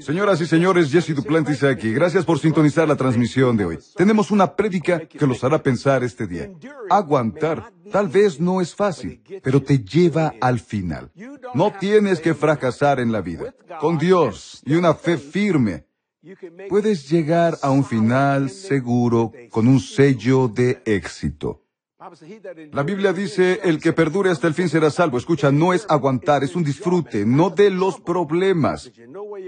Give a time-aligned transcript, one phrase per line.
[0.00, 1.92] Señoras y señores, Jesse Duplantis aquí.
[1.92, 3.78] Gracias por sintonizar la transmisión de hoy.
[3.96, 6.50] Tenemos una prédica que los hará pensar este día.
[6.90, 11.10] Aguantar tal vez no es fácil, pero te lleva al final.
[11.54, 13.54] No tienes que fracasar en la vida.
[13.80, 15.86] Con Dios y una fe firme,
[16.68, 21.62] puedes llegar a un final seguro con un sello de éxito.
[22.72, 25.18] La Biblia dice, el que perdure hasta el fin será salvo.
[25.18, 28.90] Escucha, no es aguantar, es un disfrute, no de los problemas.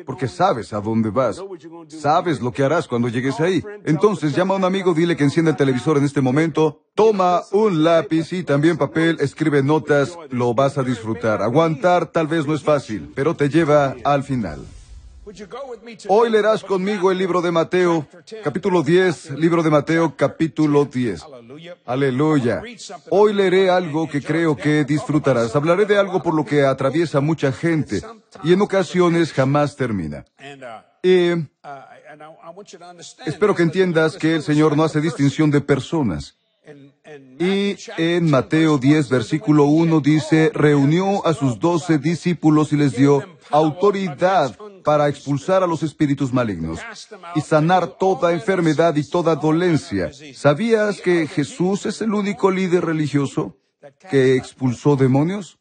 [0.07, 1.43] Porque sabes a dónde vas.
[1.89, 3.63] Sabes lo que harás cuando llegues ahí.
[3.85, 6.83] Entonces llama a un amigo, dile que encienda el televisor en este momento.
[6.95, 11.43] Toma un lápiz y también papel, escribe notas, lo vas a disfrutar.
[11.43, 14.65] Aguantar tal vez no es fácil, pero te lleva al final.
[16.09, 18.07] Hoy leerás conmigo el libro de Mateo,
[18.43, 21.25] capítulo 10, libro de Mateo, capítulo 10.
[21.87, 22.63] Aleluya.
[23.09, 25.57] Hoy leeré algo que creo que disfrutarás.
[25.57, 28.03] Hablaré de algo por lo que atraviesa mucha gente
[28.43, 30.27] y en ocasiones jamás termina.
[31.03, 31.31] Y
[33.25, 36.37] espero que entiendas que el Señor no hace distinción de personas.
[37.39, 43.23] Y en Mateo 10, versículo 1 dice, reunió a sus doce discípulos y les dio
[43.51, 46.79] autoridad para expulsar a los espíritus malignos
[47.35, 50.11] y sanar toda enfermedad y toda dolencia.
[50.35, 53.57] ¿Sabías que Jesús es el único líder religioso
[54.11, 55.59] que expulsó demonios?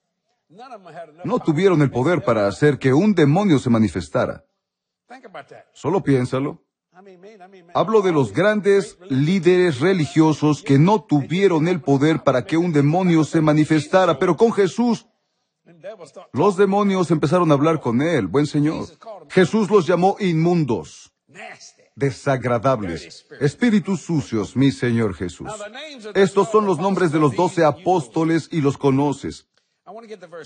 [1.23, 4.45] No tuvieron el poder para hacer que un demonio se manifestara.
[5.73, 6.61] Solo piénsalo.
[7.73, 13.23] Hablo de los grandes líderes religiosos que no tuvieron el poder para que un demonio
[13.23, 15.07] se manifestara, pero con Jesús
[16.31, 18.85] los demonios empezaron a hablar con él, buen Señor.
[19.29, 21.11] Jesús los llamó inmundos,
[21.95, 25.49] desagradables, espíritus sucios, mi Señor Jesús.
[26.15, 29.47] Estos son los nombres de los doce apóstoles y los conoces.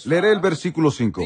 [0.05, 1.21] Leeré el versículo 5.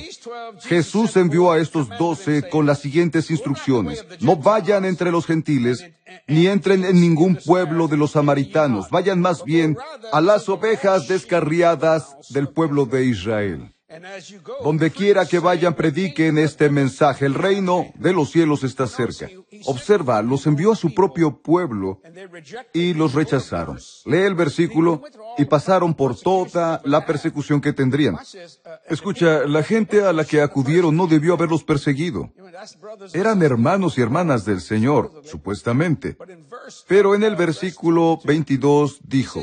[0.64, 4.06] Jesús envió a estos doce con las siguientes instrucciones.
[4.19, 5.86] No vayan entre los gentiles,
[6.28, 8.90] ni entren en ningún pueblo de los samaritanos.
[8.90, 9.78] Vayan más bien
[10.12, 13.74] a las ovejas descarriadas del pueblo de Israel.
[14.63, 17.25] Donde quiera que vayan, prediquen este mensaje.
[17.25, 19.29] El reino de los cielos está cerca.
[19.66, 22.01] Observa, los envió a su propio pueblo
[22.74, 23.78] y los rechazaron.
[24.06, 25.01] Lee el versículo
[25.38, 28.18] y pasaron por toda la persecución que tendrían.
[28.88, 32.31] Escucha, la gente a la que acudieron no debió haberlos perseguido.
[33.13, 36.16] Eran hermanos y hermanas del Señor, supuestamente.
[36.88, 39.41] Pero en el versículo 22 dijo,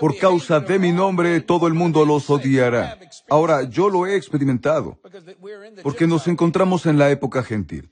[0.00, 2.98] por causa de mi nombre todo el mundo los odiará.
[3.28, 4.98] Ahora, yo lo he experimentado,
[5.82, 7.90] porque nos encontramos en la época gentil.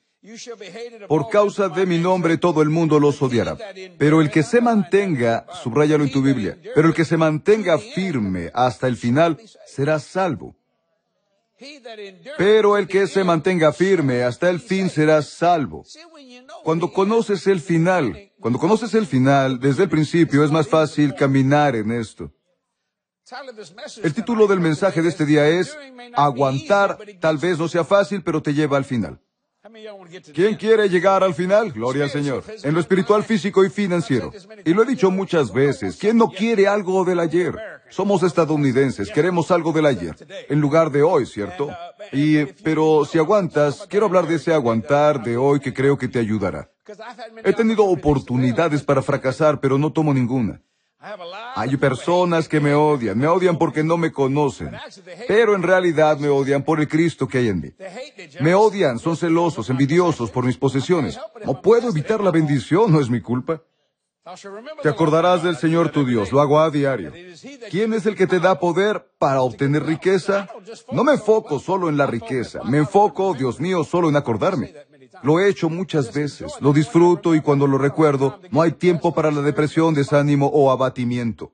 [1.09, 3.57] Por causa de mi nombre todo el mundo los odiará.
[3.99, 8.51] Pero el que se mantenga, subrayalo en tu Biblia, pero el que se mantenga firme
[8.55, 10.55] hasta el final será salvo.
[12.39, 15.85] Pero el que se mantenga firme hasta el fin será salvo.
[16.65, 21.77] Cuando conoces el final, cuando conoces el final, desde el principio es más fácil caminar
[21.77, 22.33] en esto.
[24.03, 25.79] El título del mensaje de este día es
[26.15, 29.21] Aguantar tal vez no sea fácil, pero te lleva al final.
[30.35, 31.71] ¿Quién quiere llegar al final?
[31.71, 32.43] Gloria al Señor.
[32.65, 34.33] En lo espiritual, físico y financiero.
[34.65, 35.97] Y lo he dicho muchas veces.
[35.97, 37.55] ¿Quién no quiere algo del ayer?
[37.91, 40.17] Somos estadounidenses, queremos algo del ayer,
[40.49, 41.71] en lugar de hoy, ¿cierto?
[42.11, 46.19] Y, pero si aguantas, quiero hablar de ese aguantar de hoy que creo que te
[46.19, 46.72] ayudará.
[47.45, 50.61] He tenido oportunidades para fracasar, pero no tomo ninguna.
[51.57, 54.71] Hay personas que me odian, me odian porque no me conocen,
[55.27, 57.73] pero en realidad me odian por el Cristo que hay en mí.
[58.41, 61.19] Me odian, son celosos, envidiosos por mis posesiones.
[61.45, 63.63] No puedo evitar la bendición, no es mi culpa.
[64.83, 67.13] Te acordarás del Señor tu Dios, lo hago a diario.
[67.71, 70.49] ¿Quién es el que te da poder para obtener riqueza?
[70.93, 74.73] No me enfoco solo en la riqueza, me enfoco, Dios mío, solo en acordarme.
[75.23, 79.31] Lo he hecho muchas veces, lo disfruto y cuando lo recuerdo, no hay tiempo para
[79.31, 81.53] la depresión, desánimo o abatimiento.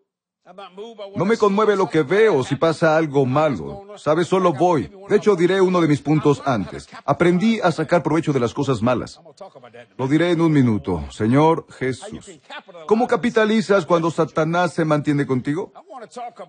[1.14, 3.84] No me conmueve lo que veo si pasa algo malo.
[3.96, 4.90] Sabes, solo voy.
[5.08, 6.88] De hecho, diré uno de mis puntos antes.
[7.04, 9.20] Aprendí a sacar provecho de las cosas malas.
[9.98, 11.04] Lo diré en un minuto.
[11.10, 12.40] Señor Jesús.
[12.86, 15.72] ¿Cómo capitalizas cuando Satanás se mantiene contigo?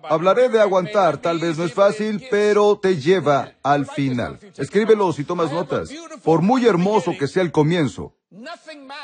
[0.08, 1.18] Hablaré de aguantar.
[1.18, 4.38] Tal vez no es fácil, pero te lleva al final.
[4.56, 5.90] Escríbelo si tomas notas.
[6.24, 8.14] Por muy hermoso que sea el comienzo,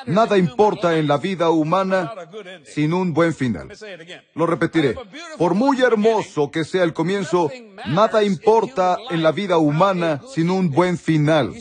[0.07, 2.13] Nada importa en la vida humana
[2.65, 3.69] sin un buen final.
[4.35, 4.97] Lo repetiré.
[5.37, 7.51] Por muy hermoso que sea el comienzo,
[7.87, 11.55] nada importa en la vida humana sin un buen final.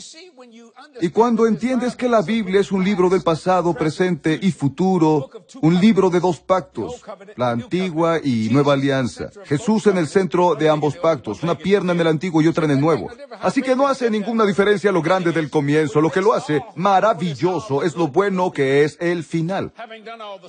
[1.00, 5.30] Y cuando entiendes que la Biblia es un libro del pasado, presente y futuro,
[5.60, 7.02] un libro de dos pactos,
[7.36, 12.00] la antigua y nueva alianza, Jesús en el centro de ambos pactos, una pierna en
[12.00, 13.10] el antiguo y otra en el nuevo.
[13.40, 17.82] Así que no hace ninguna diferencia lo grande del comienzo, lo que lo hace maravilloso
[17.82, 19.72] es lo bueno que es el final.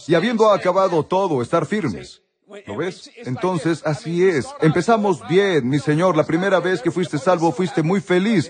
[0.07, 2.22] Y habiendo acabado todo, estar firmes.
[2.66, 3.12] ¿Lo ves?
[3.18, 4.48] Entonces, así es.
[4.62, 6.16] Empezamos bien, mi Señor.
[6.16, 8.50] La primera vez que fuiste salvo, fuiste muy feliz.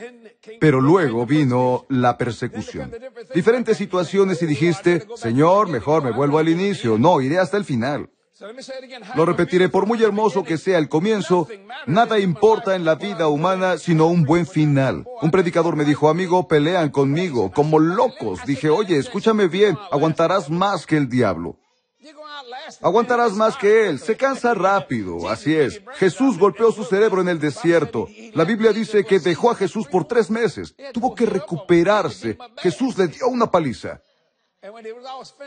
[0.59, 2.91] Pero luego vino la persecución.
[3.33, 6.97] Diferentes situaciones y dijiste, Señor, mejor me vuelvo al inicio.
[6.97, 8.09] No, iré hasta el final.
[9.15, 11.47] Lo repetiré, por muy hermoso que sea el comienzo,
[11.87, 15.05] nada importa en la vida humana sino un buen final.
[15.21, 18.45] Un predicador me dijo, amigo, pelean conmigo, como locos.
[18.45, 21.57] Dije, oye, escúchame bien, aguantarás más que el diablo.
[22.81, 23.99] Aguantarás más que él.
[23.99, 25.29] Se cansa rápido.
[25.29, 25.81] Así es.
[25.95, 28.07] Jesús golpeó su cerebro en el desierto.
[28.33, 30.75] La Biblia dice que dejó a Jesús por tres meses.
[30.93, 32.37] Tuvo que recuperarse.
[32.57, 34.01] Jesús le dio una paliza.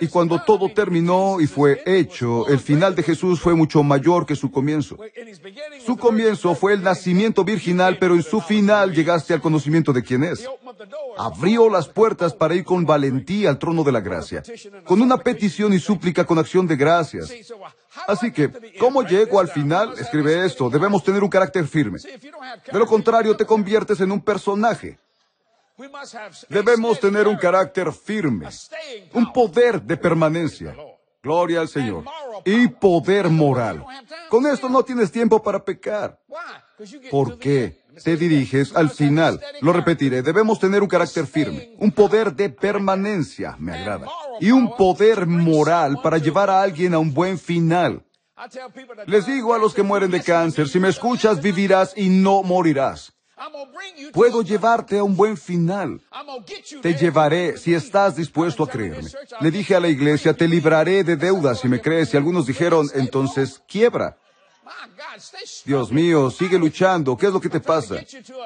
[0.00, 4.36] Y cuando todo terminó y fue hecho, el final de Jesús fue mucho mayor que
[4.36, 4.96] su comienzo.
[5.84, 10.24] Su comienzo fue el nacimiento virginal, pero en su final llegaste al conocimiento de quién
[10.24, 10.48] es.
[11.18, 14.42] Abrió las puertas para ir con valentía al trono de la gracia,
[14.84, 17.32] con una petición y súplica con acción de gracias.
[18.06, 19.94] Así que, ¿cómo llego al final?
[19.98, 21.98] Escribe esto, debemos tener un carácter firme.
[21.98, 24.98] De lo contrario, te conviertes en un personaje.
[26.48, 28.48] Debemos tener un carácter firme,
[29.14, 30.74] un poder de permanencia.
[31.22, 32.04] Gloria al Señor.
[32.44, 33.84] Y poder moral.
[34.28, 36.18] Con esto no tienes tiempo para pecar.
[37.10, 37.79] ¿Por qué?
[38.02, 39.40] Te diriges al final.
[39.60, 40.22] Lo repetiré.
[40.22, 44.06] Debemos tener un carácter firme, un poder de permanencia, me agrada,
[44.40, 48.04] y un poder moral para llevar a alguien a un buen final.
[49.06, 53.12] Les digo a los que mueren de cáncer, si me escuchas vivirás y no morirás.
[54.12, 56.00] Puedo llevarte a un buen final.
[56.82, 59.08] Te llevaré si estás dispuesto a creerme.
[59.40, 62.12] Le dije a la iglesia, te libraré de deudas si me crees.
[62.12, 64.18] Y algunos dijeron, entonces quiebra.
[65.64, 67.16] Dios mío, sigue luchando.
[67.16, 67.96] ¿Qué es lo que te pasa?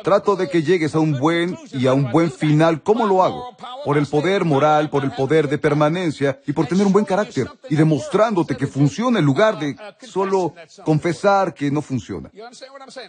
[0.03, 2.83] Trato de que llegues a un buen y a un buen final.
[2.83, 3.57] ¿Cómo lo hago?
[3.85, 7.49] Por el poder moral, por el poder de permanencia y por tener un buen carácter
[7.69, 10.55] y demostrándote que funciona en lugar de solo
[10.85, 12.31] confesar que no funciona.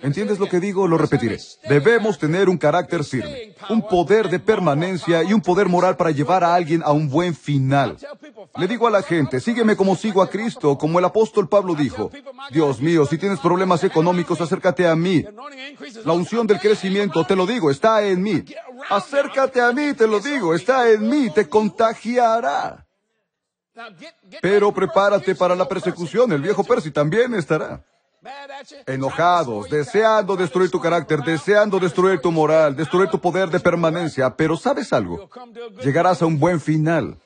[0.01, 0.87] ¿Entiendes lo que digo?
[0.87, 1.39] Lo repetiré.
[1.67, 6.43] Debemos tener un carácter firme, un poder de permanencia y un poder moral para llevar
[6.43, 7.97] a alguien a un buen final.
[8.57, 12.11] Le digo a la gente, sígueme como sigo a Cristo, como el apóstol Pablo dijo.
[12.51, 15.23] Dios mío, si tienes problemas económicos, acércate a mí.
[16.03, 18.43] La unción del crecimiento, te lo digo, está en mí.
[18.89, 22.85] Acércate a mí, te lo digo, está en mí, te contagiará.
[24.41, 27.83] Pero prepárate para la persecución, el viejo Percy también estará.
[28.87, 34.57] Enojados, deseando destruir tu carácter, deseando destruir tu moral, destruir tu poder de permanencia, pero
[34.57, 35.29] ¿sabes algo?
[35.83, 37.19] Llegarás a un buen final.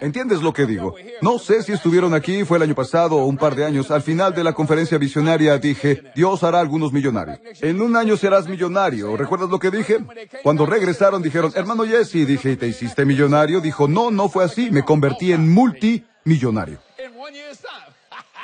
[0.00, 0.94] ¿Entiendes lo que digo?
[1.20, 3.90] No sé si estuvieron aquí, fue el año pasado o un par de años.
[3.90, 7.38] Al final de la conferencia visionaria dije, Dios hará algunos millonarios.
[7.60, 9.16] En un año serás millonario.
[9.18, 9.98] ¿Recuerdas lo que dije?
[10.42, 13.60] Cuando regresaron dijeron, hermano Jesse, dije, ¿te hiciste millonario?
[13.60, 14.70] Dijo, no, no fue así.
[14.70, 16.78] Me convertí en multimillonario.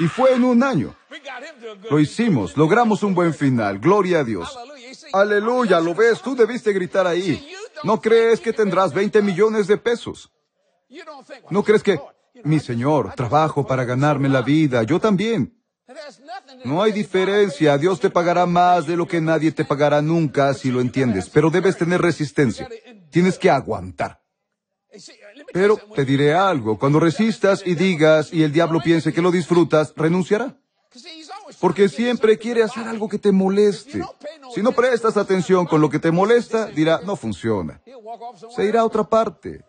[0.00, 0.92] Y fue en un año.
[1.88, 3.78] Lo hicimos, logramos un buen final.
[3.78, 4.58] Gloria a Dios.
[5.12, 7.48] Aleluya, lo ves, tú debiste gritar ahí.
[7.84, 10.32] ¿No crees que tendrás 20 millones de pesos?
[11.50, 12.00] ¿No crees que,
[12.42, 14.82] mi Señor, trabajo para ganarme la vida?
[14.82, 15.54] Yo también.
[16.64, 17.76] No hay diferencia.
[17.78, 21.28] Dios te pagará más de lo que nadie te pagará nunca si lo entiendes.
[21.28, 22.68] Pero debes tener resistencia.
[23.10, 24.20] Tienes que aguantar.
[25.52, 26.78] Pero te diré algo.
[26.78, 30.56] Cuando resistas y digas y el diablo piense que lo disfrutas, renunciará.
[31.60, 34.02] Porque siempre quiere hacer algo que te moleste.
[34.54, 37.80] Si no prestas atención con lo que te molesta, dirá, no funciona.
[38.54, 39.64] Se irá a otra parte.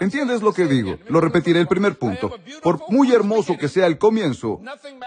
[0.00, 0.98] ¿Entiendes lo que digo?
[1.08, 2.32] Lo repetiré el primer punto.
[2.62, 4.60] Por muy hermoso que sea el comienzo,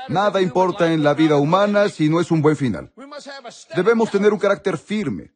[0.09, 2.91] nada importa en la vida humana si no es un buen final.
[3.75, 5.31] Debemos tener un carácter firme,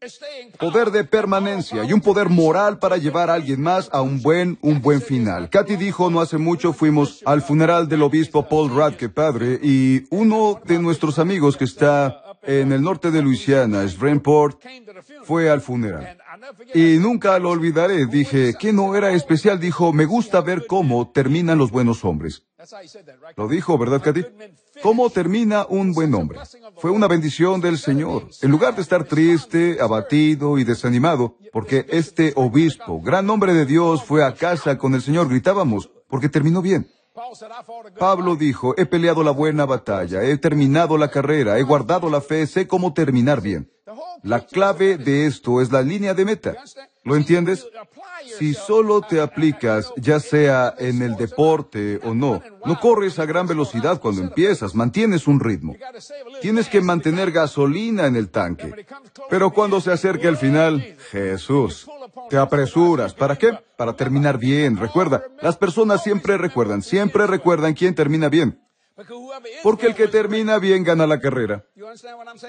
[0.60, 4.58] poder de permanencia y un poder moral para llevar a alguien más a un buen,
[4.62, 5.50] un buen final.
[5.50, 10.62] Katy dijo no hace mucho fuimos al funeral del obispo Paul Radke padre y uno
[10.66, 14.60] de nuestros amigos que está en el norte de Luisiana, Shreveport,
[15.24, 16.18] fue al funeral.
[16.74, 18.08] Y nunca lo olvidaré.
[18.08, 19.60] Dije, ¿qué no era especial?
[19.60, 22.44] Dijo, me gusta ver cómo terminan los buenos hombres.
[23.38, 24.24] Lo dijo, ¿verdad, Katy?
[24.82, 26.40] ¿Cómo termina un buen hombre?
[26.78, 28.28] Fue una bendición del Señor.
[28.42, 34.04] En lugar de estar triste, abatido y desanimado, porque este obispo, gran hombre de Dios,
[34.04, 36.90] fue a casa con el Señor, gritábamos, porque terminó bien.
[37.98, 42.48] Pablo dijo, he peleado la buena batalla, he terminado la carrera, he guardado la fe,
[42.48, 43.72] sé cómo terminar bien.
[44.24, 46.56] La clave de esto es la línea de meta.
[47.04, 47.68] ¿Lo entiendes?
[48.38, 53.48] Si solo te aplicas, ya sea en el deporte o no, no corres a gran
[53.48, 55.76] velocidad cuando empiezas, mantienes un ritmo.
[56.42, 58.86] Tienes que mantener gasolina en el tanque.
[59.30, 61.88] Pero cuando se acerque el final, Jesús,
[62.30, 63.16] te apresuras.
[63.16, 63.58] ¿Para qué?
[63.76, 64.78] Para terminar bien.
[64.78, 68.62] Recuerda, las personas siempre recuerdan, siempre recuerdan quién termina bien.
[69.64, 71.66] Porque el que termina bien gana la carrera.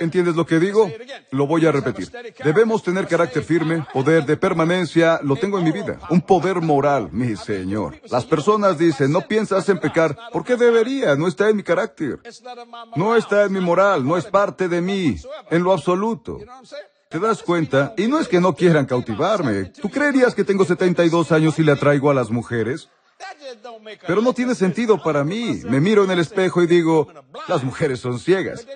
[0.01, 0.91] ¿Entiendes lo que digo?
[1.31, 2.11] Lo voy a repetir.
[2.45, 5.99] Debemos tener carácter firme, poder de permanencia, lo tengo en mi vida.
[6.11, 8.01] Un poder moral, mi Señor.
[8.11, 10.17] Las personas dicen, no piensas en pecar.
[10.33, 11.15] ¿Por qué debería?
[11.17, 12.21] No está en mi carácter.
[12.97, 15.17] No está en mi moral, no es parte de mí,
[15.51, 16.39] en lo absoluto.
[17.09, 17.93] ¿Te das cuenta?
[17.99, 19.65] Y no es que no quieran cautivarme.
[19.65, 22.89] ¿Tú creerías que tengo 72 años y le atraigo a las mujeres?
[24.07, 25.61] Pero no tiene sentido para mí.
[25.65, 27.09] Me miro en el espejo y digo,
[27.49, 28.67] las mujeres son ciegas.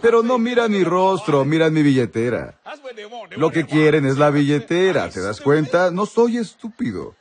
[0.00, 2.58] Pero no miran mi rostro, miran mi billetera.
[3.36, 5.08] Lo que quieren es la billetera.
[5.10, 5.90] ¿Te das cuenta?
[5.90, 7.14] No soy estúpido.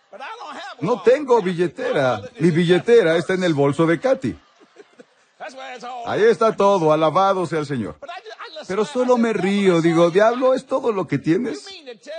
[0.80, 2.22] No tengo billetera.
[2.40, 4.36] Mi billetera está en el bolso de Katy.
[6.06, 7.96] Ahí está todo, alabado sea el Señor.
[8.68, 11.66] Pero solo me río, digo, diablo, ¿es todo lo que tienes?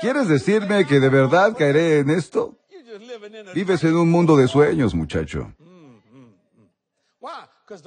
[0.00, 2.56] ¿Quieres decirme que de verdad caeré en esto?
[3.54, 5.52] Vives en un mundo de sueños, muchacho.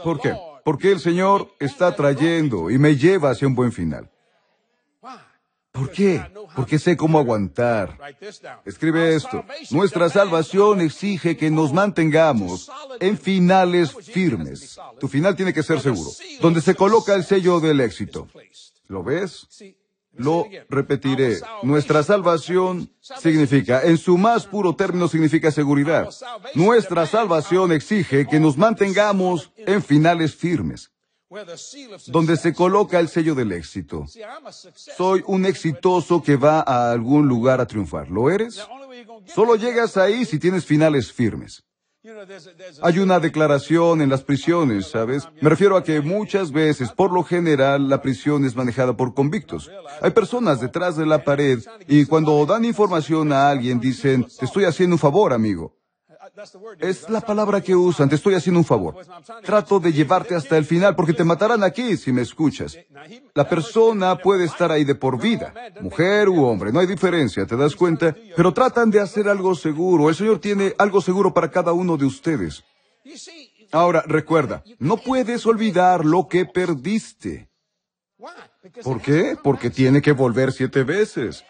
[0.03, 0.35] ¿Por qué?
[0.63, 4.09] Porque el Señor está trayendo y me lleva hacia un buen final.
[5.71, 6.23] ¿Por qué?
[6.55, 7.97] Porque sé cómo aguantar.
[8.63, 9.43] Escribe esto.
[9.71, 12.71] Nuestra salvación exige que nos mantengamos
[13.01, 14.79] en finales firmes.
[14.99, 16.09] Tu final tiene que ser seguro.
[16.39, 18.29] Donde se coloca el sello del éxito.
[18.87, 19.47] ¿Lo ves?
[20.17, 21.37] Lo repetiré.
[21.63, 26.09] Nuestra salvación significa, en su más puro término significa seguridad.
[26.53, 30.91] Nuestra salvación exige que nos mantengamos en finales firmes,
[32.07, 34.05] donde se coloca el sello del éxito.
[34.73, 38.09] Soy un exitoso que va a algún lugar a triunfar.
[38.09, 38.61] ¿Lo eres?
[39.33, 41.63] Solo llegas ahí si tienes finales firmes.
[42.81, 45.27] Hay una declaración en las prisiones, ¿sabes?
[45.41, 49.71] Me refiero a que muchas veces, por lo general, la prisión es manejada por convictos.
[50.01, 54.95] Hay personas detrás de la pared y cuando dan información a alguien dicen, estoy haciendo
[54.95, 55.73] un favor, amigo.
[56.79, 58.95] Es la palabra que usan, te estoy haciendo un favor.
[59.43, 62.77] Trato de llevarte hasta el final porque te matarán aquí si me escuchas.
[63.33, 67.55] La persona puede estar ahí de por vida, mujer u hombre, no hay diferencia, ¿te
[67.55, 68.15] das cuenta?
[68.35, 70.09] Pero tratan de hacer algo seguro.
[70.09, 72.63] El Señor tiene algo seguro para cada uno de ustedes.
[73.71, 77.49] Ahora, recuerda, no puedes olvidar lo que perdiste.
[78.83, 79.37] ¿Por qué?
[79.41, 81.43] Porque tiene que volver siete veces.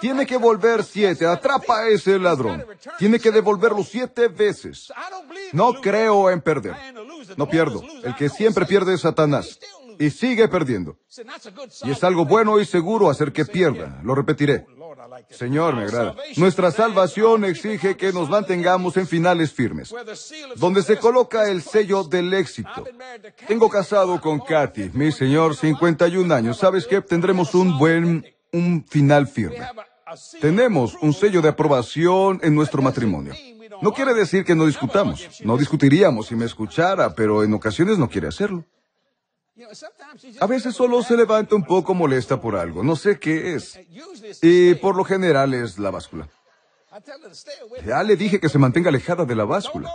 [0.00, 1.26] Tiene que volver siete.
[1.26, 2.64] Atrapa a ese ladrón.
[2.98, 4.92] Tiene que devolverlo siete veces.
[5.52, 6.74] No creo en perder.
[7.36, 7.82] No pierdo.
[8.02, 9.58] El que siempre pierde es Satanás.
[9.98, 10.96] Y sigue perdiendo.
[11.84, 14.00] Y es algo bueno y seguro hacer que pierda.
[14.02, 14.66] Lo repetiré.
[15.28, 16.14] Señor, me agrada.
[16.36, 19.94] Nuestra salvación exige que nos mantengamos en finales firmes,
[20.56, 22.84] donde se coloca el sello del éxito.
[23.46, 26.58] Tengo casado con Katy, mi señor, 51 años.
[26.58, 27.00] ¿Sabes qué?
[27.00, 29.66] Tendremos un buen un final firme.
[30.40, 33.34] Tenemos un sello de aprobación en nuestro matrimonio.
[33.80, 35.26] No quiere decir que no discutamos.
[35.44, 38.64] No discutiríamos si me escuchara, pero en ocasiones no quiere hacerlo.
[40.40, 42.82] A veces solo se levanta un poco molesta por algo.
[42.82, 43.78] No sé qué es.
[44.42, 46.28] Y por lo general es la báscula.
[47.86, 49.92] Ya le dije que se mantenga alejada de la báscula.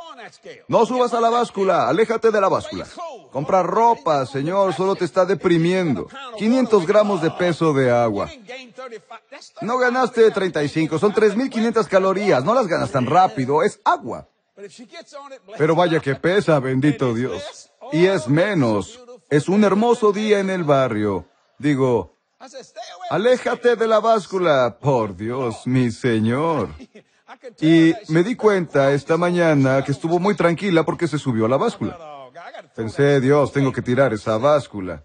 [0.67, 2.87] No subas a la báscula, aléjate de la báscula.
[3.31, 6.07] Compra ropa, señor, solo te está deprimiendo.
[6.37, 8.29] 500 gramos de peso de agua.
[9.61, 14.29] No ganaste 35, son 3.500 calorías, no las ganas tan rápido, es agua.
[15.57, 17.71] Pero vaya que pesa, bendito Dios.
[17.91, 19.01] Y es menos.
[19.29, 21.27] Es un hermoso día en el barrio.
[21.57, 22.14] Digo,
[23.09, 26.69] Aléjate de la báscula, por Dios, mi Señor.
[27.59, 31.57] Y me di cuenta esta mañana que estuvo muy tranquila porque se subió a la
[31.57, 31.97] báscula.
[32.75, 35.03] Pensé, Dios, tengo que tirar esa báscula.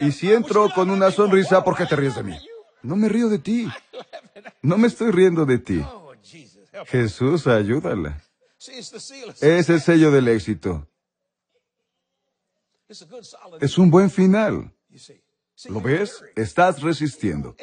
[0.00, 2.38] Y si entro con una sonrisa, ¿por qué te ríes de mí?
[2.82, 3.68] No me río de ti.
[4.62, 5.84] No me estoy riendo de ti.
[6.86, 8.22] Jesús, ayúdala.
[8.58, 10.88] Es el sello del éxito.
[13.60, 14.73] Es un buen final.
[15.68, 16.22] ¿Lo ves?
[16.34, 17.54] Estás resistiendo.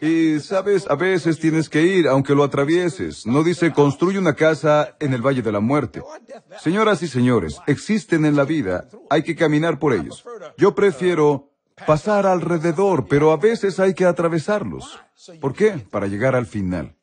[0.00, 3.26] Y sabes, a veces tienes que ir, aunque lo atravieses.
[3.26, 6.02] No dice construye una casa en el Valle de la Muerte.
[6.60, 10.24] Señoras y señores, existen en la vida, hay que caminar por ellos.
[10.56, 11.50] Yo prefiero
[11.86, 15.00] pasar alrededor, pero a veces hay que atravesarlos.
[15.40, 15.84] ¿Por qué?
[15.90, 16.96] Para llegar al final.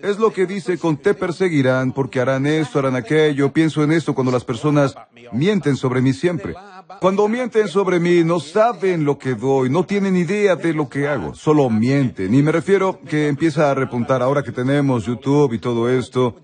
[0.00, 3.52] Es lo que dice con te perseguirán porque harán esto, harán aquello.
[3.52, 4.94] Pienso en esto cuando las personas
[5.32, 6.54] mienten sobre mí siempre.
[7.00, 11.08] Cuando mienten sobre mí no saben lo que doy, no tienen idea de lo que
[11.08, 12.32] hago, solo mienten.
[12.32, 16.36] Y me refiero que empieza a repuntar ahora que tenemos YouTube y todo esto.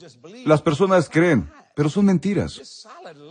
[0.45, 2.87] Las personas creen, pero son mentiras.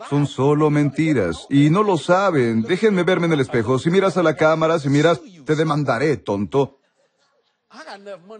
[0.09, 1.45] Son solo mentiras.
[1.49, 2.61] Y no lo saben.
[2.61, 3.77] Déjenme verme en el espejo.
[3.77, 6.78] Si miras a la cámara, si miras, te demandaré, tonto.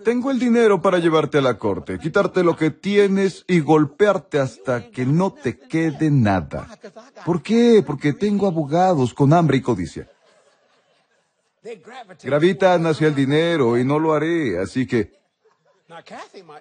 [0.03, 4.89] Tengo el dinero para llevarte a la corte, quitarte lo que tienes y golpearte hasta
[4.89, 6.67] que no te quede nada.
[7.25, 7.83] ¿Por qué?
[7.85, 10.09] Porque tengo abogados con hambre y codicia.
[12.23, 15.19] Gravitan hacia el dinero y no lo haré, así que...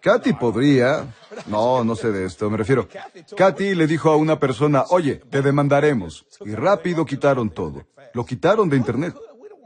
[0.00, 1.06] Katy podría...
[1.46, 2.88] No, no sé de esto, me refiero.
[3.37, 6.26] Katy le dijo a una persona, oye, te demandaremos.
[6.44, 7.87] Y rápido quitaron todo.
[8.14, 9.14] Lo quitaron de Internet.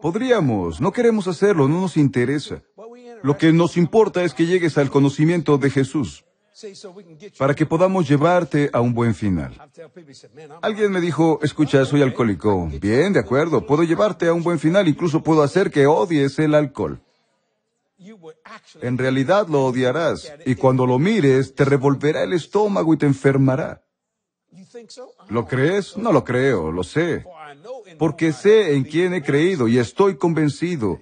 [0.03, 2.61] Podríamos, no queremos hacerlo, no nos interesa.
[3.23, 6.25] Lo que nos importa es que llegues al conocimiento de Jesús
[7.39, 9.53] para que podamos llevarte a un buen final.
[10.61, 12.69] Alguien me dijo, escucha, soy alcohólico.
[12.81, 16.55] Bien, de acuerdo, puedo llevarte a un buen final, incluso puedo hacer que odies el
[16.55, 17.01] alcohol.
[18.81, 23.83] En realidad lo odiarás, y cuando lo mires, te revolverá el estómago y te enfermará.
[25.29, 25.97] ¿Lo crees?
[25.97, 27.25] No lo creo, lo sé.
[27.99, 30.99] Porque sé en quién he creído y estoy convencido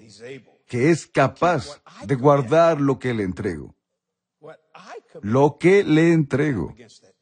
[0.71, 3.75] que es capaz de guardar lo que le entrego.
[5.21, 6.73] Lo que le entrego,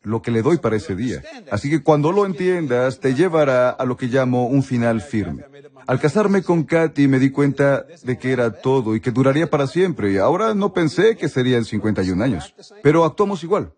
[0.02, 1.22] lo que le doy para ese día.
[1.50, 5.44] Así que cuando lo entiendas, te llevará a lo que llamo un final firme.
[5.86, 9.66] Al casarme con Katy me di cuenta de que era todo y que duraría para
[9.66, 12.54] siempre, y ahora no pensé que serían 51 años.
[12.82, 13.72] Pero actuamos igual.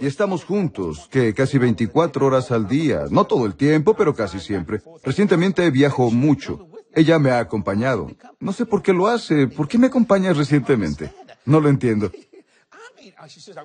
[0.00, 4.38] Y estamos juntos, que casi 24 horas al día, no todo el tiempo, pero casi
[4.38, 4.80] siempre.
[5.02, 6.68] Recientemente viajo mucho.
[6.94, 8.10] Ella me ha acompañado.
[8.40, 9.46] No sé por qué lo hace.
[9.46, 11.12] ¿Por qué me acompañas recientemente?
[11.44, 12.10] No lo entiendo.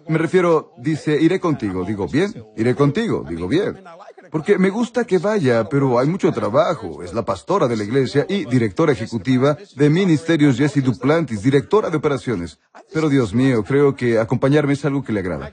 [0.07, 1.83] Me refiero, dice, iré contigo.
[1.83, 3.25] Digo, bien, iré contigo.
[3.27, 3.83] Digo, bien.
[4.31, 7.03] Porque me gusta que vaya, pero hay mucho trabajo.
[7.03, 11.97] Es la pastora de la iglesia y directora ejecutiva de Ministerios Jessie Duplantis, directora de
[11.97, 12.59] operaciones.
[12.93, 15.51] Pero Dios mío, creo que acompañarme es algo que le agrada.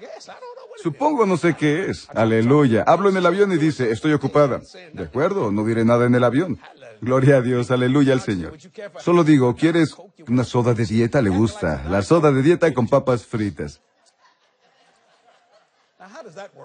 [0.82, 2.08] Supongo no sé qué es.
[2.14, 2.84] Aleluya.
[2.86, 4.60] Hablo en el avión y dice, estoy ocupada.
[4.92, 6.58] De acuerdo, no diré nada en el avión.
[7.00, 8.56] Gloria a Dios, aleluya al Señor.
[9.00, 9.94] Solo digo, ¿quieres
[10.28, 11.20] una soda de dieta?
[11.22, 11.84] Le gusta.
[11.88, 13.80] La soda de dieta con papas fritas.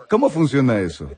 [0.10, 1.10] ¿Cómo funciona eso?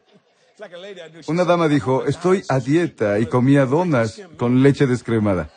[1.28, 5.50] Una dama dijo, estoy a dieta y comía donas con leche descremada.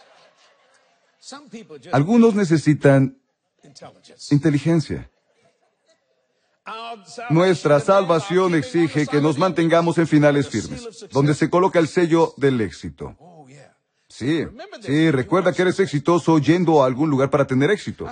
[1.92, 3.18] Algunos necesitan
[4.30, 5.10] inteligencia.
[7.28, 12.60] Nuestra salvación exige que nos mantengamos en finales firmes, donde se coloca el sello del
[12.60, 13.16] éxito.
[14.16, 14.44] Sí,
[14.80, 18.08] sí, recuerda que eres exitoso yendo a algún lugar para tener éxito.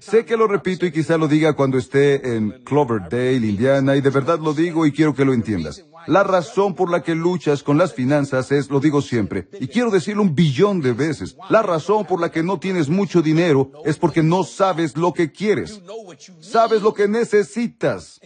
[0.00, 4.10] Sé que lo repito y quizá lo diga cuando esté en Cloverdale, Indiana, y de
[4.10, 5.82] verdad lo digo y quiero que lo entiendas.
[6.06, 9.90] La razón por la que luchas con las finanzas es, lo digo siempre, y quiero
[9.90, 13.96] decirlo un billón de veces, la razón por la que no tienes mucho dinero es
[13.96, 15.80] porque no sabes lo que quieres.
[16.40, 18.20] Sabes lo que necesitas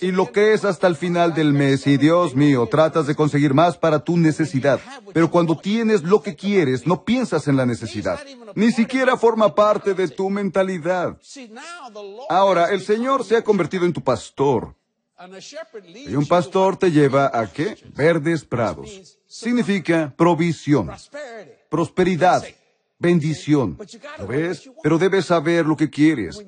[0.00, 1.86] y lo que es hasta el final del mes.
[1.86, 4.80] Y Dios mío, tratas de conseguir más para tu necesidad.
[5.12, 8.20] Pero cuando tienes lo que quieres, no piensas en la necesidad.
[8.54, 11.18] Ni siquiera forma parte de tu mentalidad.
[12.28, 14.74] Ahora, el Señor se ha convertido en tu pastor.
[16.06, 17.76] Y un pastor te lleva a qué?
[17.94, 19.18] Verdes prados.
[19.26, 20.90] Significa provisión,
[21.68, 22.44] prosperidad,
[22.98, 23.78] bendición.
[24.18, 24.70] ¿Lo ves?
[24.82, 26.40] Pero debes saber lo que quieres.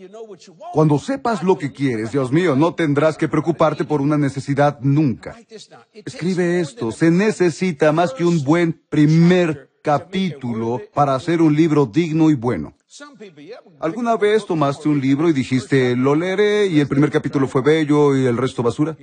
[0.73, 5.37] Cuando sepas lo que quieres, Dios mío, no tendrás que preocuparte por una necesidad nunca.
[5.93, 6.93] Escribe esto.
[6.93, 12.75] Se necesita más que un buen primer capítulo para hacer un libro digno y bueno.
[13.79, 18.17] ¿Alguna vez tomaste un libro y dijiste, lo leeré y el primer capítulo fue bello
[18.17, 18.97] y el resto basura?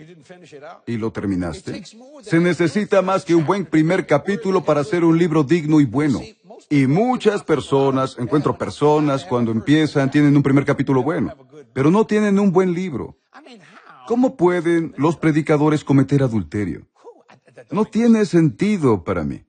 [0.86, 1.84] ¿Y lo terminaste?
[2.22, 6.22] Se necesita más que un buen primer capítulo para hacer un libro digno y bueno.
[6.70, 11.34] Y muchas personas, encuentro personas cuando empiezan, tienen un primer capítulo bueno,
[11.74, 13.18] pero no tienen un buen libro.
[14.08, 16.88] ¿Cómo pueden los predicadores cometer adulterio?
[17.72, 19.46] No tiene sentido para mí.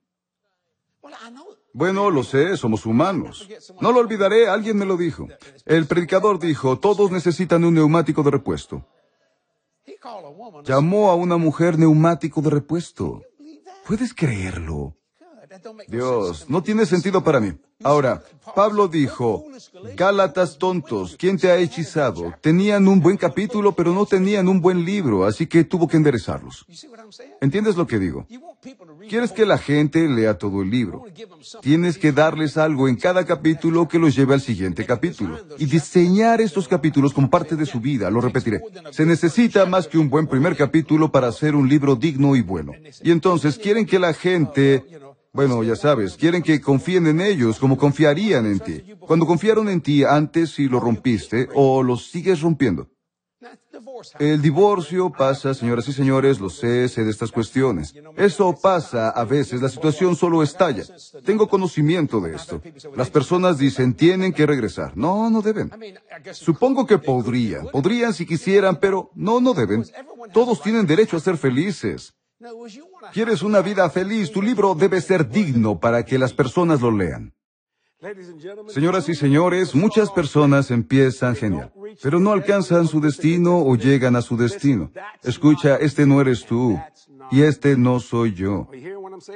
[1.73, 3.47] Bueno, lo sé, somos humanos.
[3.81, 5.27] No lo olvidaré, alguien me lo dijo.
[5.65, 8.85] El predicador dijo, todos necesitan un neumático de repuesto.
[10.63, 13.21] Llamó a una mujer neumático de repuesto.
[13.85, 14.95] ¿Puedes creerlo?
[15.87, 17.53] Dios, no tiene sentido para mí.
[17.81, 18.21] Ahora,
[18.55, 19.45] Pablo dijo,
[19.95, 22.33] Gálatas tontos, ¿quién te ha hechizado?
[22.41, 26.65] Tenían un buen capítulo, pero no tenían un buen libro, así que tuvo que enderezarlos.
[27.39, 28.27] ¿Entiendes lo que digo?
[29.07, 31.05] Quieres que la gente lea todo el libro.
[31.61, 35.39] Tienes que darles algo en cada capítulo que los lleve al siguiente capítulo.
[35.57, 38.09] Y diseñar estos capítulos como parte de su vida.
[38.09, 38.61] Lo repetiré.
[38.91, 42.73] Se necesita más que un buen primer capítulo para hacer un libro digno y bueno.
[43.01, 44.85] Y entonces quieren que la gente
[45.31, 48.83] bueno, ya sabes, quieren que confíen en ellos como confiarían en ti.
[48.99, 52.89] Cuando confiaron en ti antes y lo rompiste o lo sigues rompiendo.
[54.19, 57.93] El divorcio pasa, señoras y señores, lo sé, sé de estas cuestiones.
[58.17, 60.83] Eso pasa a veces, la situación solo estalla.
[61.23, 62.61] Tengo conocimiento de esto.
[62.95, 64.97] Las personas dicen, tienen que regresar.
[64.97, 65.71] No, no deben.
[66.33, 69.85] Supongo que podrían, podrían si quisieran, pero no, no deben.
[70.33, 72.13] Todos tienen derecho a ser felices.
[73.11, 74.31] ¿Quieres una vida feliz?
[74.31, 77.33] Tu libro debe ser digno para que las personas lo lean.
[78.69, 84.21] Señoras y señores, muchas personas empiezan genial, pero no alcanzan su destino o llegan a
[84.21, 84.89] su destino.
[85.21, 86.79] Escucha, este no eres tú
[87.29, 88.69] y este no soy yo.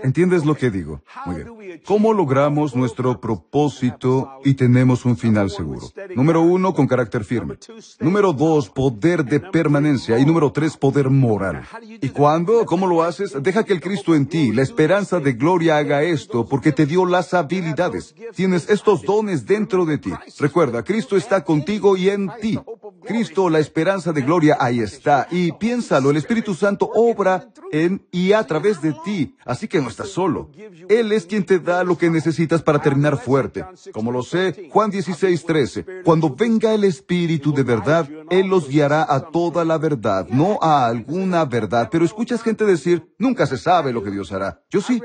[0.04, 1.02] ¿Entiendes lo que digo?
[1.26, 1.82] Muy bien.
[1.86, 5.89] ¿Cómo logramos nuestro propósito y tenemos un final seguro?
[6.15, 7.58] Número uno, con carácter firme.
[8.00, 10.19] Número dos, poder de permanencia.
[10.19, 11.63] Y número tres, poder moral.
[12.02, 12.65] ¿Y cuándo?
[12.65, 13.36] ¿Cómo lo haces?
[13.41, 17.06] Deja que el Cristo en ti, la esperanza de gloria, haga esto, porque te dio
[17.06, 18.15] las habilidades.
[18.36, 20.12] Tienes estos dones dentro de ti.
[20.39, 22.60] Recuerda, Cristo está contigo y en ti.
[23.06, 25.28] Cristo, la esperanza de gloria, ahí está.
[25.32, 29.36] Y piénsalo, el Espíritu Santo obra en y a través de ti.
[29.46, 30.50] Así que no estás solo.
[30.90, 33.66] Él es quien te da lo que necesitas para terminar fuerte.
[33.92, 35.86] Como lo sé, Juan 16, 13.
[36.04, 40.86] Cuando venga el Espíritu de verdad, Él los guiará a toda la verdad, no a
[40.86, 41.90] alguna verdad.
[41.92, 44.62] Pero escuchas gente decir, nunca se sabe lo que Dios hará.
[44.70, 45.02] Yo sí.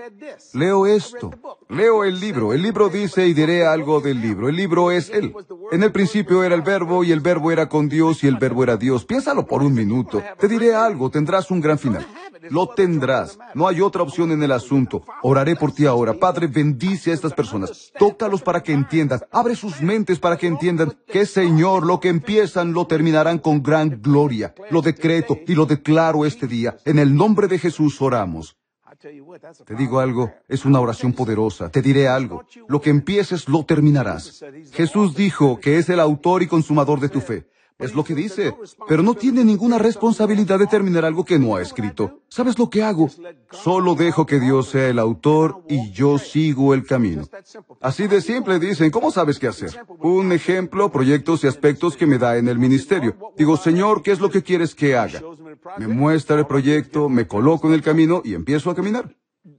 [0.52, 1.30] Leo esto.
[1.68, 2.52] Leo el libro.
[2.52, 4.48] El libro dice y diré algo del libro.
[4.48, 5.34] El libro es Él.
[5.70, 8.62] En el principio era el verbo y el verbo era con Dios y el verbo
[8.62, 9.04] era Dios.
[9.04, 10.22] Piénsalo por un minuto.
[10.38, 11.10] Te diré algo.
[11.10, 12.06] Tendrás un gran final.
[12.50, 13.38] Lo tendrás.
[13.54, 15.02] No hay otra opción en el asunto.
[15.22, 16.14] Oraré por ti ahora.
[16.14, 17.92] Padre, bendice a estas personas.
[17.98, 19.20] Tócalos para que entiendan.
[19.30, 24.00] Abre sus mentes para que entiendan que, Señor, lo que empiezan lo terminarán con gran
[24.02, 24.54] gloria.
[24.70, 26.76] Lo decreto y lo declaro este día.
[26.84, 28.56] En el nombre de Jesús oramos.
[28.98, 31.70] Te digo algo, es una oración poderosa.
[31.70, 32.44] Te diré algo.
[32.66, 34.44] Lo que empieces lo terminarás.
[34.72, 37.46] Jesús dijo que es el autor y consumador de tu fe.
[37.78, 38.56] Es lo que dice,
[38.88, 42.22] pero no tiene ninguna responsabilidad de terminar algo que no ha escrito.
[42.28, 43.08] ¿Sabes lo que hago?
[43.52, 47.22] Solo dejo que Dios sea el autor y yo sigo el camino.
[47.80, 49.70] Así de simple dicen, ¿cómo sabes qué hacer?
[50.00, 53.14] Un ejemplo, proyectos y aspectos que me da en el ministerio.
[53.36, 55.22] Digo, Señor, ¿qué es lo que quieres que haga?
[55.78, 59.14] Me muestra el proyecto, me coloco en el camino y empiezo a caminar.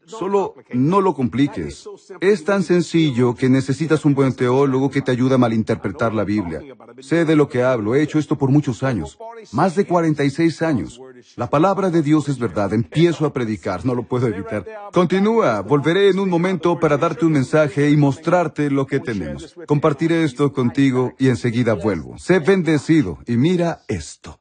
[0.10, 1.88] Solo no lo compliques.
[2.20, 6.62] Es tan sencillo que necesitas un buen teólogo que te ayude a malinterpretar la Biblia.
[7.00, 9.18] Sé de lo que hablo, he hecho esto por muchos años,
[9.52, 11.00] más de 46 años.
[11.36, 14.66] La palabra de Dios es verdad, empiezo a predicar, no lo puedo evitar.
[14.92, 19.56] Continúa, volveré en un momento para darte un mensaje y mostrarte lo que tenemos.
[19.68, 22.18] Compartiré esto contigo y enseguida vuelvo.
[22.18, 24.39] Sé bendecido y mira esto.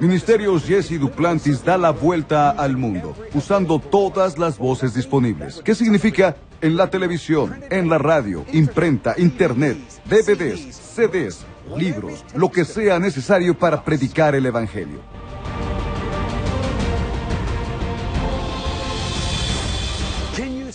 [0.00, 5.62] Ministerios Jesse Duplantis da la vuelta al mundo, usando todas las voces disponibles.
[5.64, 6.36] ¿Qué significa?
[6.60, 13.56] En la televisión, en la radio, imprenta, internet, DVDs, CDs, libros, lo que sea necesario
[13.56, 15.00] para predicar el Evangelio.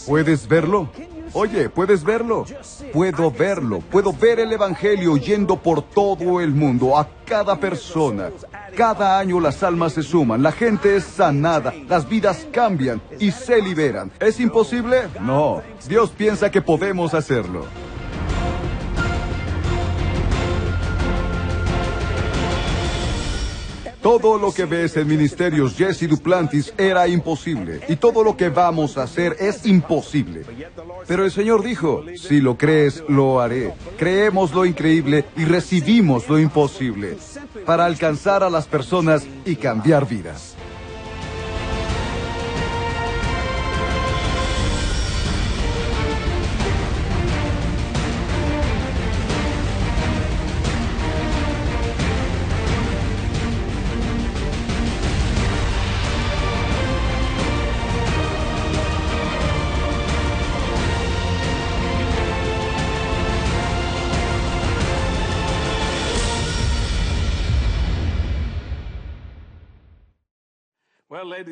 [0.07, 0.89] ¿Puedes verlo?
[1.33, 2.45] Oye, ¿puedes verlo?
[2.93, 3.79] Puedo verlo.
[3.79, 8.31] Puedo ver el Evangelio yendo por todo el mundo, a cada persona.
[8.75, 13.61] Cada año las almas se suman, la gente es sanada, las vidas cambian y se
[13.61, 14.11] liberan.
[14.19, 15.07] ¿Es imposible?
[15.21, 15.61] No.
[15.87, 17.65] Dios piensa que podemos hacerlo.
[24.01, 27.81] Todo lo que ves en Ministerios Jesse Duplantis era imposible.
[27.89, 30.43] Y todo lo que vamos a hacer es imposible.
[31.05, 33.73] Pero el Señor dijo, si lo crees, lo haré.
[33.97, 37.17] Creemos lo increíble y recibimos lo imposible
[37.65, 40.55] para alcanzar a las personas y cambiar vidas.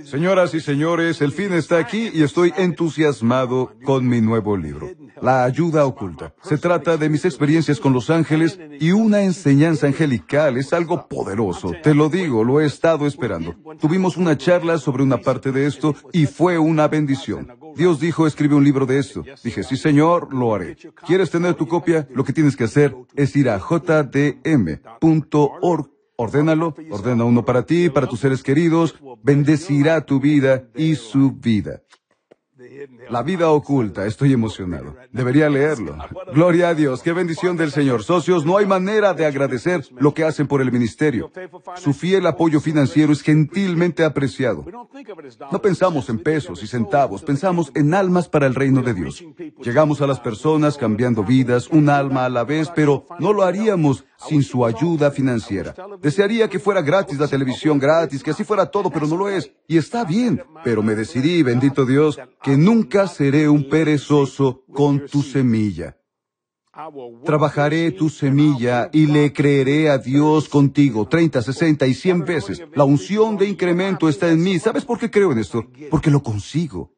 [0.09, 4.89] Señoras y señores, el fin está aquí y estoy entusiasmado con mi nuevo libro,
[5.21, 6.33] La ayuda oculta.
[6.43, 10.55] Se trata de mis experiencias con los ángeles y una enseñanza angelical.
[10.55, 11.73] Es algo poderoso.
[11.83, 13.53] Te lo digo, lo he estado esperando.
[13.81, 17.51] Tuvimos una charla sobre una parte de esto y fue una bendición.
[17.75, 19.25] Dios dijo, escribe un libro de esto.
[19.43, 20.77] Dije, sí señor, lo haré.
[21.05, 22.07] ¿Quieres tener tu copia?
[22.13, 23.97] Lo que tienes que hacer es ir a jdm.org
[26.19, 31.83] Ordénalo, ordena uno para ti, para tus seres queridos, bendecirá tu vida y su vida.
[33.09, 34.95] La vida oculta, estoy emocionado.
[35.11, 35.97] Debería leerlo.
[36.33, 38.03] Gloria a Dios, qué bendición del Señor.
[38.03, 41.31] Socios, no hay manera de agradecer lo que hacen por el ministerio.
[41.75, 44.65] Su fiel apoyo financiero es gentilmente apreciado.
[45.51, 49.23] No pensamos en pesos y centavos, pensamos en almas para el reino de Dios.
[49.63, 54.05] Llegamos a las personas cambiando vidas, un alma a la vez, pero no lo haríamos
[54.27, 55.75] sin su ayuda financiera.
[56.01, 59.51] Desearía que fuera gratis la televisión, gratis, que así fuera todo, pero no lo es.
[59.67, 65.21] Y está bien, pero me decidí, bendito Dios, que nunca seré un perezoso con tu
[65.21, 65.96] semilla.
[67.25, 72.63] Trabajaré tu semilla y le creeré a Dios contigo 30, 60 y 100 veces.
[72.75, 74.59] La unción de incremento está en mí.
[74.59, 75.65] ¿Sabes por qué creo en esto?
[75.89, 76.91] Porque lo consigo.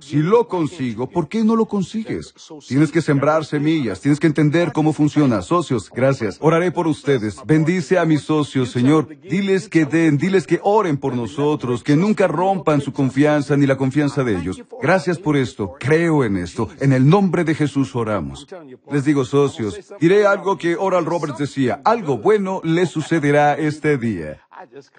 [0.00, 2.34] Si lo consigo, ¿por qué no lo consigues?
[2.66, 5.42] Tienes que sembrar semillas, tienes que entender cómo funciona.
[5.42, 6.38] Socios, gracias.
[6.40, 7.36] Oraré por ustedes.
[7.46, 9.08] Bendice a mis socios, Señor.
[9.20, 13.76] Diles que den, diles que oren por nosotros, que nunca rompan su confianza ni la
[13.76, 14.62] confianza de ellos.
[14.80, 15.74] Gracias por esto.
[15.78, 16.68] Creo en esto.
[16.80, 18.46] En el nombre de Jesús oramos.
[18.90, 21.82] Les digo, socios, diré algo que Oral Roberts decía.
[21.84, 24.40] Algo bueno le sucederá este día.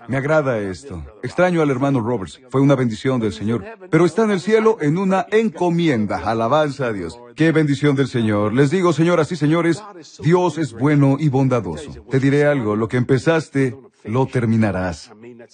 [0.08, 1.04] Me agrada esto.
[1.23, 2.39] Extraño al hermano Roberts.
[2.49, 3.63] Fue una bendición del Señor.
[3.89, 6.17] Pero está en el cielo en una encomienda.
[6.17, 7.17] Alabanza a Dios.
[7.36, 8.54] Qué bendición del Señor.
[8.54, 9.82] Les digo, señoras y señores,
[10.19, 11.91] Dios es bueno y bondadoso.
[12.10, 12.76] Te diré algo.
[12.76, 15.12] Lo que empezaste, lo terminarás.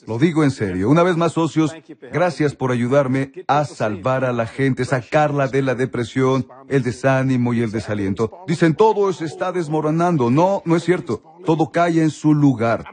[0.07, 0.89] Lo digo en serio.
[0.89, 1.75] Una vez más, socios,
[2.11, 7.61] gracias por ayudarme a salvar a la gente, sacarla de la depresión, el desánimo y
[7.61, 8.43] el desaliento.
[8.47, 10.29] Dicen, todo se está desmoronando.
[10.29, 11.23] No, no es cierto.
[11.45, 12.85] Todo cae en su lugar.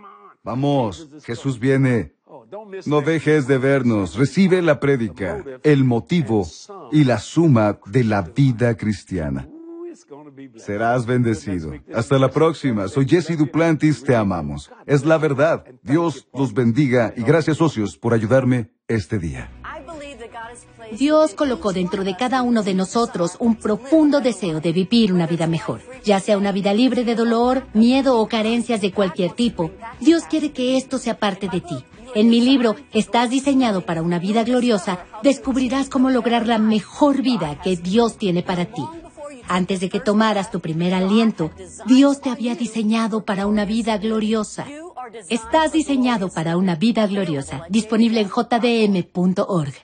[0.42, 2.12] Vamos, Jesús viene.
[2.86, 4.16] No dejes de vernos.
[4.16, 6.46] Recibe la prédica, el motivo
[6.92, 9.48] y la suma de la vida cristiana.
[10.56, 11.72] Serás bendecido.
[11.94, 12.88] Hasta la próxima.
[12.88, 14.02] Soy Jesse Duplantis.
[14.02, 14.70] Te amamos.
[14.86, 15.64] Es la verdad.
[15.82, 19.50] Dios los bendiga y gracias socios por ayudarme este día.
[20.92, 25.46] Dios colocó dentro de cada uno de nosotros un profundo deseo de vivir una vida
[25.46, 29.72] mejor, ya sea una vida libre de dolor, miedo o carencias de cualquier tipo.
[30.00, 31.84] Dios quiere que esto sea parte de ti.
[32.14, 37.60] En mi libro, Estás diseñado para una vida gloriosa, descubrirás cómo lograr la mejor vida
[37.60, 38.82] que Dios tiene para ti.
[39.48, 41.50] Antes de que tomaras tu primer aliento,
[41.86, 44.66] Dios te había diseñado para una vida gloriosa.
[45.28, 47.64] Estás diseñado para una vida gloriosa.
[47.68, 49.74] Disponible en jdm.org.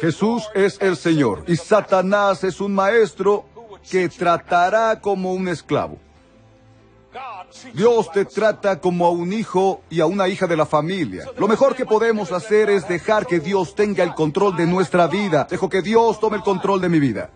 [0.00, 3.44] Jesús es el Señor y Satanás es un maestro
[3.88, 5.98] que tratará como un esclavo.
[7.72, 11.24] Dios te trata como a un hijo y a una hija de la familia.
[11.38, 15.46] Lo mejor que podemos hacer es dejar que Dios tenga el control de nuestra vida.
[15.48, 17.30] Dejo que Dios tome el control de mi vida.